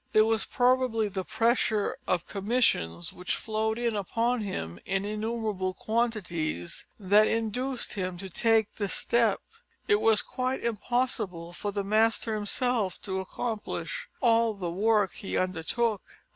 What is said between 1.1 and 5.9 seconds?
pressure of commissions, which flowed in upon him in innumerable